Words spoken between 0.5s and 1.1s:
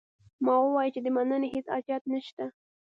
وویل چې د